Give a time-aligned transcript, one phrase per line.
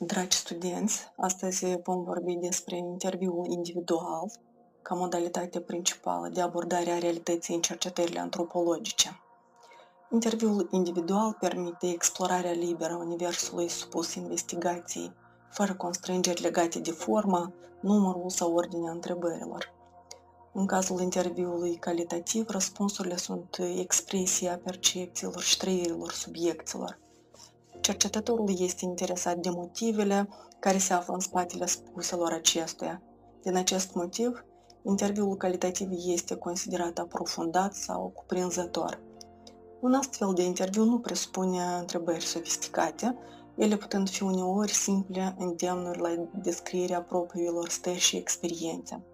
[0.00, 4.30] Dragi studenți, astăzi vom vorbi despre interviul individual
[4.82, 9.20] ca modalitate principală de abordare a realității în cercetările antropologice.
[10.10, 15.12] Interviul individual permite explorarea liberă a universului supus investigației,
[15.50, 19.74] fără constrângeri legate de forma, numărul sau ordinea întrebărilor.
[20.52, 26.98] În cazul interviului calitativ, răspunsurile sunt expresia percepțiilor și trăirilor subiecților–
[27.88, 30.28] Cercetătorul este interesat de motivele
[30.58, 33.02] care se află în spatele spuselor acestuia.
[33.42, 34.44] Din acest motiv,
[34.84, 39.00] interviul calitativ este considerat aprofundat sau cuprinzător.
[39.80, 43.16] Un astfel de interviu nu presupune întrebări sofisticate,
[43.56, 49.04] ele putând fi uneori simple îndemnuri la descrierea propriilor stări și experiențe.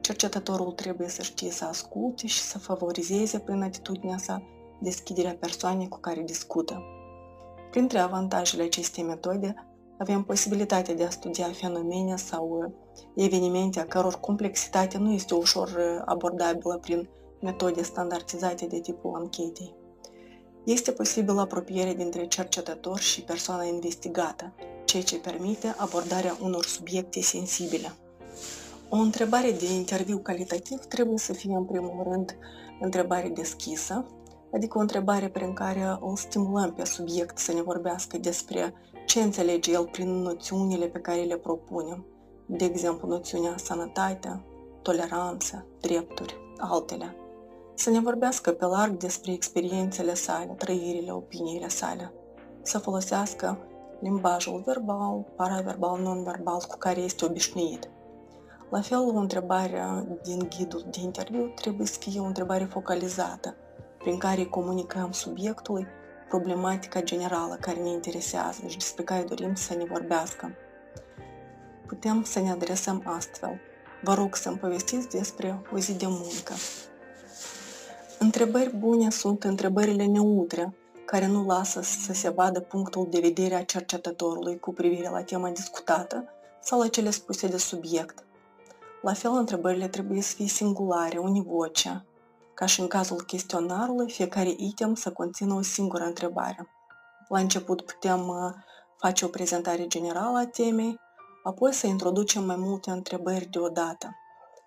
[0.00, 4.42] Cercetătorul trebuie să știe să asculte și să favorizeze prin atitudinea sa
[4.80, 6.82] deschiderea persoanei cu care discută.
[7.70, 9.54] Printre avantajele acestei metode
[9.98, 12.72] avem posibilitatea de a studia fenomene sau uh,
[13.24, 17.08] evenimente a căror complexitate nu este ușor uh, abordabilă prin
[17.40, 19.74] metode standardizate de tipul anchetei.
[20.64, 27.92] Este posibil apropiere dintre cercetător și persoana investigată, ceea ce permite abordarea unor subiecte sensibile.
[28.88, 32.38] O întrebare de interviu calitativ trebuie să fie în primul rând
[32.80, 34.06] întrebare deschisă,
[34.52, 38.74] adică o întrebare prin care îl stimulăm pe subiect să ne vorbească despre
[39.06, 42.06] ce înțelege el prin noțiunile pe care le propunem,
[42.46, 44.44] de exemplu noțiunea sănătate,
[44.82, 47.16] toleranță, drepturi, altele.
[47.74, 52.12] Să ne vorbească pe larg despre experiențele sale, trăirile, opiniile sale.
[52.62, 53.58] Să folosească
[54.00, 57.90] limbajul verbal, paraverbal, non-verbal cu care este obișnuit.
[58.70, 59.82] La fel, o întrebare
[60.22, 63.54] din ghidul de interviu trebuie să fie o întrebare focalizată,
[63.98, 65.86] prin care comunicăm subiectului
[66.28, 70.54] problematica generală care ne interesează și despre care dorim să ne vorbească.
[71.86, 73.60] Putem să ne adresăm astfel.
[74.02, 76.54] Vă rog să-mi povestiți despre o zi de muncă.
[78.18, 80.74] Întrebări bune sunt întrebările neutre,
[81.04, 85.50] care nu lasă să se vadă punctul de vedere a cercetătorului cu privire la tema
[85.50, 86.24] discutată
[86.62, 88.24] sau la cele spuse de subiect.
[89.02, 92.04] La fel, întrebările trebuie să fie singulare, univoce,
[92.58, 96.68] ca și în cazul chestionarului, fiecare item să conțină o singură întrebare.
[97.28, 98.52] La început putem uh,
[98.96, 100.98] face o prezentare generală a temei,
[101.42, 104.16] apoi să introducem mai multe întrebări deodată.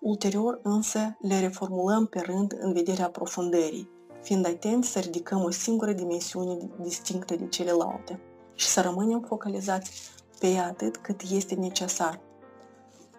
[0.00, 3.90] Ulterior însă le reformulăm pe rând în vederea aprofundării,
[4.22, 8.20] fiind atenți să ridicăm o singură dimensiune distinctă de celelalte
[8.54, 12.20] și să rămânem focalizați pe ea atât cât este necesar,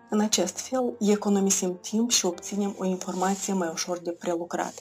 [0.10, 4.74] în acest fel, economisim timp și obținem o informație mai ușor de prelucrat.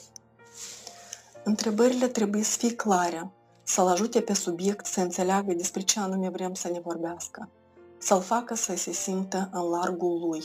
[1.43, 3.31] Întrebările trebuie să fie clare,
[3.63, 7.49] să-l ajute pe subiect să înțeleagă despre ce anume vrem să ne vorbească,
[7.97, 10.43] să-l facă să se simtă în largul lui.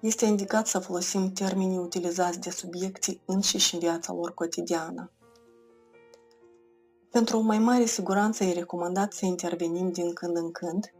[0.00, 5.10] Este indicat să folosim termenii utilizați de subiecții înșiși în viața lor cotidiană.
[7.10, 10.94] Pentru o mai mare siguranță e recomandat să intervenim din când în când,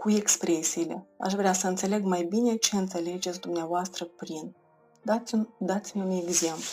[0.00, 1.06] cu expresiile.
[1.18, 4.54] Aș vrea să înțeleg mai bine ce înțelegeți dumneavoastră prin.
[5.02, 6.64] Dați-mi, dați-mi un exemplu.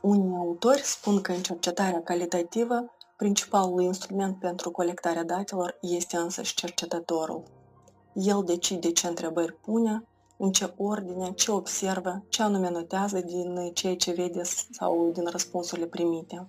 [0.00, 2.84] Unii autori spun că în cercetarea calitativă,
[3.16, 7.42] principalul instrument pentru colectarea datelor este însăși cercetătorul.
[8.12, 10.04] El decide ce întrebări pune,
[10.36, 15.86] în ce ordine, ce observă, ce anume notează din ceea ce vede sau din răspunsurile
[15.86, 16.48] primite.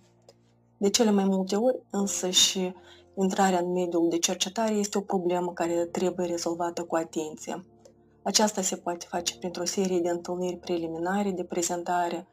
[0.78, 2.74] De cele mai multe ori, însă și
[3.16, 7.66] Intrarea în mediul de cercetare este o problemă care trebuie rezolvată cu atenție.
[8.24, 12.28] Aceasta se poate face printr-o serie de întâlniri preliminare de prezentare,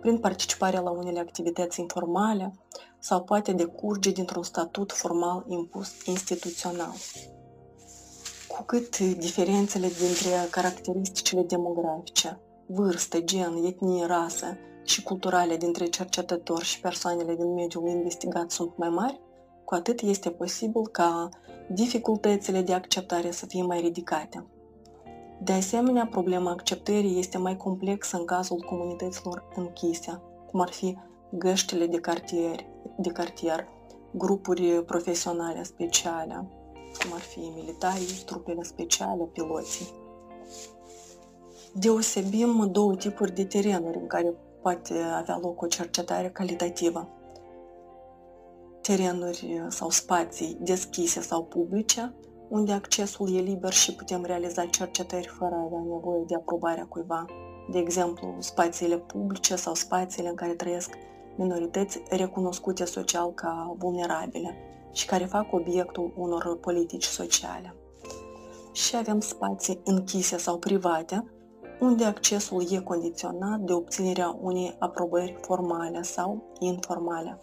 [0.00, 2.54] prin participarea la unele activități informale
[2.98, 6.92] sau poate decurge dintr-un statut formal impus instituțional.
[8.48, 16.80] Cu cât diferențele dintre caracteristicile demografice, vârstă, gen, etnie, rasă și culturale dintre cercetători și
[16.80, 19.20] persoanele din mediul investigat sunt mai mari,
[19.66, 21.28] cu atât este posibil ca
[21.68, 24.46] dificultățile de acceptare să fie mai ridicate.
[25.42, 30.96] De asemenea, problema acceptării este mai complexă în cazul comunităților închise, cum ar fi
[31.30, 32.66] găștile de cartier,
[32.98, 33.68] de cartier
[34.10, 36.48] grupuri profesionale speciale,
[37.02, 39.88] cum ar fi militarii, trupele speciale, piloții.
[41.72, 47.15] Deosebim două tipuri de terenuri în care poate avea loc o cercetare calitativă
[48.86, 52.14] terenuri sau spații deschise sau publice,
[52.48, 57.24] unde accesul e liber și putem realiza cercetări fără a avea nevoie de aprobarea cuiva.
[57.70, 60.90] De exemplu, spațiile publice sau spațiile în care trăiesc
[61.36, 64.56] minorități recunoscute social ca vulnerabile
[64.92, 67.74] și care fac obiectul unor politici sociale.
[68.72, 71.30] Și avem spații închise sau private,
[71.80, 77.38] unde accesul e condiționat de obținerea unei aprobări formale sau informale.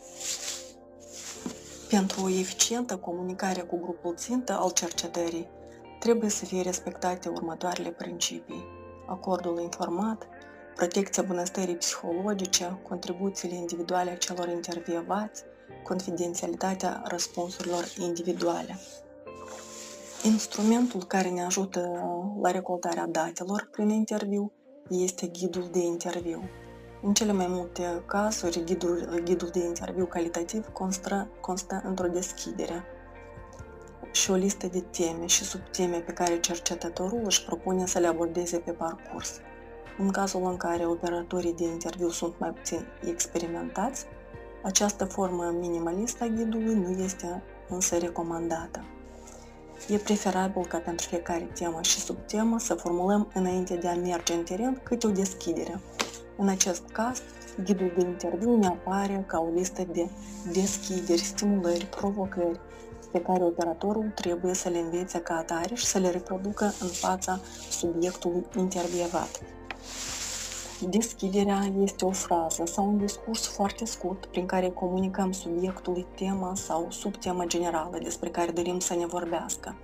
[1.94, 5.48] Pentru o eficientă comunicare cu grupul țintă al cercetării,
[6.00, 8.66] trebuie să fie respectate următoarele principii.
[9.08, 10.28] Acordul informat,
[10.76, 15.44] protecția bunăstării psihologice, contribuțiile individuale a celor intervievați,
[15.84, 18.80] confidențialitatea răspunsurilor individuale.
[20.24, 21.80] Instrumentul care ne ajută
[22.42, 24.52] la recoltarea datelor prin interviu
[24.90, 26.44] este ghidul de interviu.
[27.06, 32.84] În cele mai multe cazuri, ghidul, ghidul de interviu calitativ constă, constă într-o deschidere
[34.12, 38.58] și o listă de teme și subteme pe care cercetătorul își propune să le abordeze
[38.58, 39.40] pe parcurs.
[39.98, 44.06] În cazul în care operatorii de interviu sunt mai puțin experimentați,
[44.64, 48.84] această formă minimalistă a ghidului nu este însă recomandată.
[49.88, 54.44] E preferabil ca pentru fiecare temă și subtemă să formulăm înainte de a merge în
[54.44, 55.80] teren câte o deschidere.
[56.38, 57.22] În acest caz,
[57.64, 60.10] ghidul de interviu ne apare ca o listă de
[60.52, 62.60] deschideri, stimulări, provocări,
[63.12, 67.40] pe care operatorul trebuie să le învețe ca atare și să le reproducă în fața
[67.70, 69.42] subiectului intervievat.
[70.90, 76.88] Deschiderea este o frază sau un discurs foarte scurt prin care comunicăm subiectului tema sau
[76.90, 79.76] subtemă generală despre care dorim să ne vorbească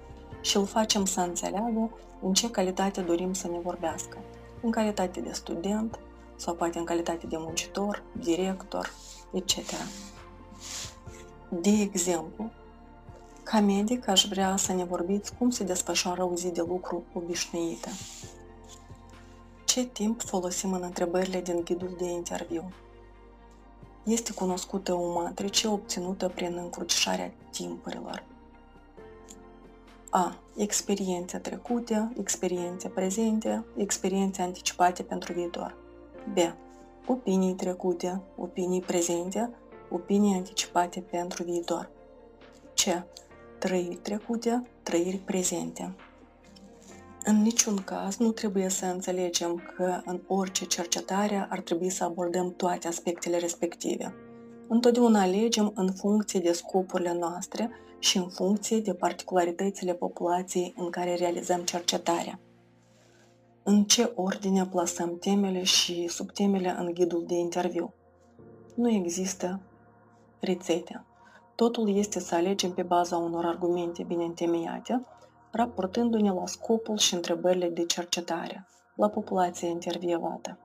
[0.42, 1.90] și îl facem să înțeleagă
[2.22, 4.18] în ce calitate dorim să ne vorbească.
[4.62, 6.00] În calitate de student
[6.40, 8.92] sau poate în calitate de muncitor, director,
[9.32, 9.56] etc.
[11.50, 12.52] De exemplu,
[13.44, 17.90] ca medic aș vrea să ne vorbiți cum se desfășoară o zi de lucru obișnuită.
[19.66, 22.72] Ce timp folosim în întrebările din ghidul de interviu?
[24.04, 28.24] Este cunoscută o matrice obținută prin încrucișarea timpurilor.
[30.10, 30.36] A.
[30.56, 35.89] Experiențe trecute, experiențe prezente, experiențe anticipate pentru viitor.
[36.33, 36.38] B.
[37.07, 39.50] Opinii trecute, opinii prezente,
[39.89, 41.89] opinii anticipate pentru viitor.
[42.74, 43.04] C.
[43.60, 45.95] Trăiri trecute, trăiri prezente.
[47.24, 52.54] În niciun caz nu trebuie să înțelegem că în orice cercetare ar trebui să abordăm
[52.56, 54.16] toate aspectele respective.
[54.68, 57.69] Întotdeauna alegem în funcție de scopurile noastre
[58.00, 62.39] și în funcție de particularitățile populației în care realizăm cercetarea.
[63.69, 67.94] În ce ordine plasăm temele și subtemele în ghidul de interviu?
[68.75, 69.60] Nu există
[70.39, 71.06] rețete.
[71.56, 75.06] Totul este să alegem pe baza unor argumente bine întemeiate,
[75.51, 80.57] raportându-ne la scopul și întrebările de cercetare, la populația intervievată.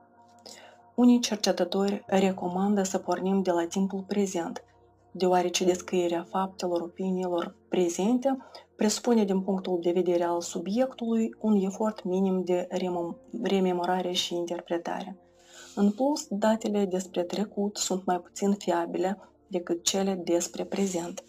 [0.95, 4.63] Unii cercetători recomandă să pornim de la timpul prezent,
[5.11, 8.37] deoarece descrierea faptelor, opiniilor prezente
[8.75, 12.67] presupune din punctul de vedere al subiectului un efort minim de
[13.41, 15.17] rememorare și interpretare.
[15.75, 21.23] În plus, datele despre trecut sunt mai puțin fiabile decât cele despre prezent.